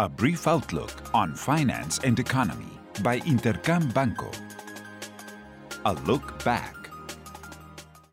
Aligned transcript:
A 0.00 0.08
brief 0.08 0.46
outlook 0.46 0.92
on 1.12 1.34
finance 1.34 1.98
and 2.04 2.20
economy 2.20 2.70
by 3.02 3.18
Intercam 3.18 3.92
Banco. 3.92 4.30
A 5.86 5.94
look 6.06 6.44
back. 6.44 6.76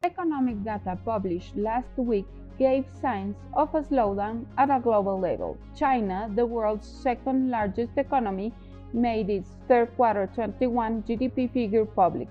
Economic 0.03 0.63
data 0.63 0.97
published 1.05 1.55
last 1.55 1.95
week 1.95 2.25
gave 2.57 2.85
signs 2.99 3.35
of 3.53 3.69
a 3.75 3.81
slowdown 3.81 4.47
at 4.57 4.71
a 4.71 4.79
global 4.79 5.19
level. 5.19 5.59
China, 5.77 6.27
the 6.33 6.43
world's 6.43 6.87
second 6.87 7.51
largest 7.51 7.91
economy, 7.97 8.51
made 8.91 9.29
its 9.29 9.51
third 9.67 9.95
quarter 9.95 10.27
21 10.33 11.03
GDP 11.03 11.53
figure 11.53 11.85
public, 11.85 12.29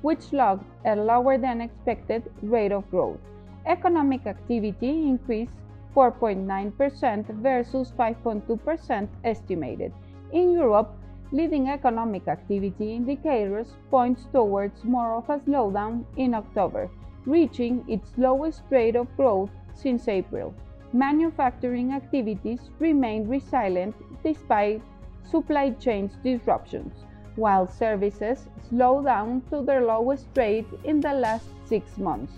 which 0.00 0.32
logged 0.32 0.64
a 0.86 0.96
lower 0.96 1.36
than 1.36 1.60
expected 1.60 2.22
rate 2.40 2.72
of 2.72 2.90
growth. 2.90 3.20
Economic 3.66 4.24
activity 4.26 4.88
increased 4.88 5.58
4.9% 5.94 7.26
versus 7.40 7.92
5.2% 7.98 9.08
estimated. 9.24 9.92
In 10.32 10.50
Europe, 10.52 10.96
leading 11.32 11.68
economic 11.68 12.28
activity 12.28 12.94
indicators 12.94 13.76
points 13.90 14.26
towards 14.32 14.84
more 14.84 15.14
of 15.14 15.28
a 15.30 15.38
slowdown 15.38 16.04
in 16.16 16.34
October, 16.34 16.90
reaching 17.26 17.84
its 17.88 18.12
lowest 18.16 18.62
rate 18.70 18.96
of 18.96 19.16
growth 19.16 19.50
since 19.74 20.08
April. 20.08 20.54
Manufacturing 20.92 21.92
activities 21.92 22.60
remain 22.78 23.26
resilient 23.26 23.94
despite 24.22 24.80
supply 25.28 25.70
chain 25.70 26.10
disruptions, 26.22 26.94
while 27.36 27.66
services 27.66 28.48
slow 28.68 29.02
down 29.02 29.42
to 29.50 29.62
their 29.62 29.84
lowest 29.84 30.26
rate 30.36 30.66
in 30.84 31.00
the 31.00 31.12
last 31.12 31.48
six 31.64 31.98
months. 31.98 32.32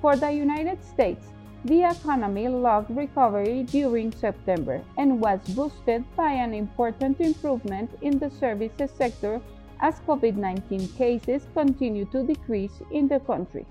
For 0.00 0.16
the 0.16 0.30
United 0.30 0.84
States, 0.84 1.32
the 1.64 1.82
economy 1.82 2.46
logged 2.46 2.94
recovery 2.94 3.62
during 3.62 4.12
September 4.12 4.82
and 4.98 5.18
was 5.18 5.40
boosted 5.56 6.04
by 6.14 6.30
an 6.30 6.52
important 6.52 7.18
improvement 7.20 7.90
in 8.02 8.18
the 8.18 8.30
services 8.30 8.90
sector 8.90 9.40
as 9.80 10.00
COVID 10.06 10.36
19 10.36 10.88
cases 10.88 11.46
continue 11.54 12.04
to 12.06 12.22
decrease 12.22 12.82
in 12.90 13.08
the 13.08 13.18
country. 13.20 13.64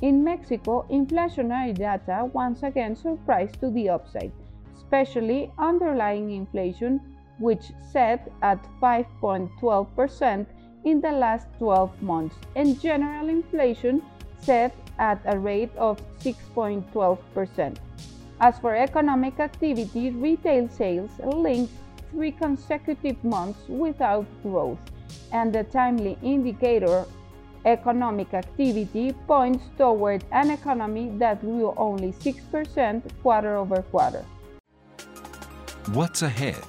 In 0.00 0.22
Mexico, 0.22 0.86
inflationary 0.90 1.74
data 1.74 2.30
once 2.32 2.62
again 2.62 2.94
surprised 2.94 3.60
to 3.60 3.70
the 3.70 3.88
upside, 3.88 4.32
especially 4.76 5.50
underlying 5.58 6.30
inflation, 6.30 7.00
which 7.38 7.72
set 7.92 8.30
at 8.42 8.64
5.12% 8.80 10.46
in 10.84 11.00
the 11.00 11.12
last 11.12 11.48
12 11.58 12.00
months, 12.00 12.36
and 12.54 12.80
general 12.80 13.28
inflation 13.28 14.02
set 14.40 14.72
at 15.00 15.20
a 15.24 15.36
rate 15.36 15.74
of 15.76 15.98
6.12%. 16.20 17.76
As 18.40 18.58
for 18.58 18.76
economic 18.76 19.40
activity, 19.40 20.10
retail 20.10 20.68
sales 20.68 21.10
linked 21.24 21.72
three 22.10 22.32
consecutive 22.32 23.22
months 23.24 23.60
without 23.68 24.26
growth, 24.42 24.78
and 25.32 25.52
the 25.52 25.64
timely 25.64 26.16
indicator 26.22 27.04
economic 27.64 28.32
activity 28.32 29.12
points 29.26 29.64
toward 29.76 30.24
an 30.32 30.50
economy 30.50 31.10
that 31.18 31.40
grew 31.40 31.74
only 31.76 32.12
6% 32.12 33.02
quarter 33.22 33.56
over 33.56 33.82
quarter. 33.82 34.24
What's 35.92 36.22
ahead? 36.22 36.62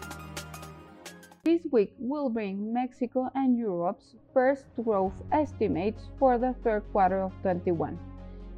This 1.43 1.61
week 1.71 1.93
will 1.97 2.29
bring 2.29 2.73
Mexico 2.73 3.31
and 3.33 3.57
Europe's 3.57 4.15
first 4.33 4.65
growth 4.83 5.13
estimates 5.31 6.03
for 6.19 6.37
the 6.37 6.53
third 6.63 6.83
quarter 6.91 7.21
of 7.21 7.31
21. 7.41 7.97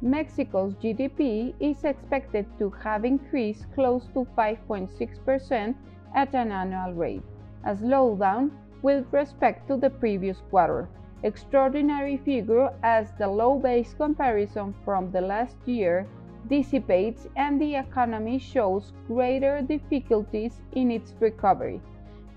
Mexico's 0.04 0.74
GDP 0.74 1.54
is 1.60 1.82
expected 1.82 2.44
to 2.58 2.68
have 2.68 3.06
increased 3.06 3.64
close 3.74 4.04
to 4.12 4.26
5.6% 4.36 5.74
at 6.14 6.34
an 6.34 6.52
annual 6.52 6.92
rate, 6.92 7.22
a 7.64 7.74
slowdown 7.74 8.50
with 8.82 9.06
respect 9.12 9.66
to 9.66 9.78
the 9.78 9.88
previous 9.88 10.42
quarter. 10.50 10.90
Extraordinary 11.22 12.18
figure 12.18 12.70
as 12.82 13.12
the 13.18 13.26
low 13.26 13.58
base 13.58 13.94
comparison 13.94 14.74
from 14.84 15.10
the 15.10 15.22
last 15.22 15.56
year 15.64 16.06
dissipates 16.50 17.26
and 17.36 17.58
the 17.58 17.74
economy 17.74 18.38
shows 18.38 18.92
greater 19.06 19.62
difficulties 19.62 20.60
in 20.72 20.90
its 20.90 21.14
recovery. 21.18 21.80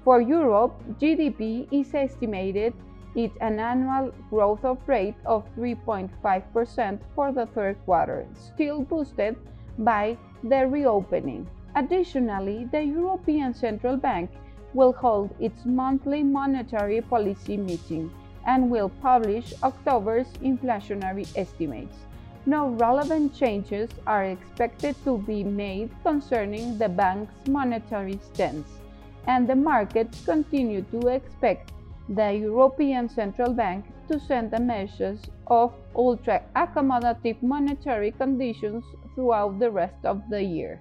For 0.06 0.22
Europe, 0.22 0.82
GDP 1.02 1.68
is 1.70 1.94
estimated 1.94 2.74
at 3.16 3.32
an 3.42 3.60
annual 3.60 4.12
growth 4.30 4.66
of 4.66 4.78
rate 4.88 5.16
of 5.26 5.46
3.5% 5.56 7.00
for 7.16 7.32
the 7.32 7.46
third 7.48 7.78
quarter, 7.86 8.26
still 8.34 8.82
boosted 8.82 9.36
by 9.78 10.18
the 10.44 10.68
reopening. 10.68 11.48
Additionally, 11.76 12.66
the 12.72 12.84
European 12.84 13.54
Central 13.54 13.98
Bank 13.98 14.30
will 14.74 14.94
hold 14.94 15.34
its 15.40 15.66
monthly 15.66 16.24
monetary 16.24 17.02
policy 17.02 17.58
meeting 17.58 18.12
and 18.46 18.70
will 18.70 18.90
publish 18.90 19.54
October's 19.64 20.28
inflationary 20.44 21.28
estimates. 21.38 21.98
No 22.46 22.70
relevant 22.70 23.36
changes 23.36 23.90
are 24.06 24.24
expected 24.24 24.96
to 25.04 25.18
be 25.18 25.44
made 25.44 25.90
concerning 26.04 26.78
the 26.78 26.88
bank's 26.88 27.48
monetary 27.48 28.20
stance 28.24 28.80
and 29.28 29.48
the 29.48 29.56
markets 29.56 30.24
continue 30.26 30.82
to 30.84 31.08
expect 31.10 31.72
the 32.10 32.32
European 32.34 33.10
Central 33.10 33.54
Bank 33.54 33.86
to 34.08 34.20
send 34.20 34.54
a 34.54 34.60
message 34.60 35.20
of 35.48 35.74
ultra 35.96 36.42
accommodative 36.56 37.42
monetary 37.42 38.12
conditions 38.12 38.84
throughout 39.14 39.60
the 39.60 39.70
rest 39.70 40.06
of 40.06 40.22
the 40.30 40.42
year. 40.42 40.80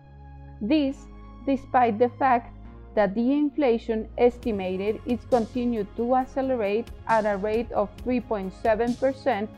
This, 0.61 1.07
despite 1.45 1.99
the 1.99 2.11
fact 2.19 2.57
that 2.95 3.15
the 3.15 3.33
inflation 3.33 4.09
estimated 4.17 5.01
is 5.05 5.21
continued 5.29 5.89
to 5.97 6.15
accelerate 6.15 6.89
at 7.09 7.27
a 7.27 7.37
rate 7.37 7.71
of 7.73 7.91
3.7% 8.05 9.49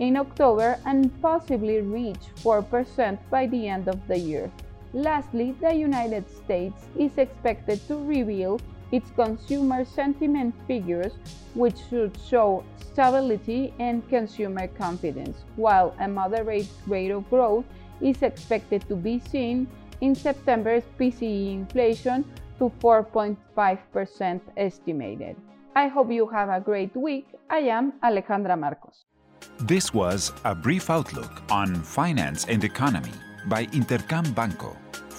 in 0.00 0.16
October 0.16 0.78
and 0.86 1.10
possibly 1.22 1.82
reach 1.82 2.32
4% 2.36 3.18
by 3.30 3.46
the 3.46 3.68
end 3.68 3.86
of 3.86 4.00
the 4.08 4.18
year. 4.18 4.50
Lastly, 4.92 5.54
the 5.60 5.72
United 5.72 6.28
States 6.28 6.82
is 6.98 7.16
expected 7.16 7.86
to 7.86 7.96
reveal 8.04 8.58
its 8.92 9.10
consumer 9.12 9.84
sentiment 9.84 10.54
figures, 10.66 11.12
which 11.54 11.76
should 11.88 12.16
show 12.28 12.64
stability 12.80 13.72
and 13.78 14.08
consumer 14.08 14.66
confidence, 14.68 15.36
while 15.56 15.94
a 16.00 16.08
moderate 16.08 16.68
rate 16.86 17.10
of 17.10 17.28
growth 17.30 17.64
is 18.00 18.22
expected 18.22 18.86
to 18.88 18.96
be 18.96 19.18
seen 19.18 19.66
in 20.00 20.14
September's 20.14 20.84
PCE 20.98 21.52
inflation 21.52 22.24
to 22.58 22.70
4.5% 22.80 24.40
estimated. 24.56 25.36
I 25.76 25.88
hope 25.88 26.10
you 26.10 26.26
have 26.28 26.48
a 26.48 26.60
great 26.60 26.94
week. 26.96 27.26
I 27.48 27.58
am 27.58 27.92
Alejandra 28.02 28.58
Marcos. 28.58 29.04
This 29.60 29.94
was 29.94 30.32
a 30.44 30.54
brief 30.54 30.90
outlook 30.90 31.42
on 31.50 31.74
finance 31.76 32.44
and 32.48 32.64
economy 32.64 33.12
by 33.46 33.66
Intercam 33.66 34.34
Banco. 34.34 34.76